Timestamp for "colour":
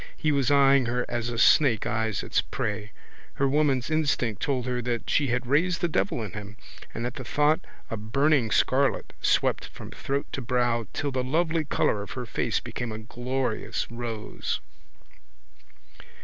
11.65-12.01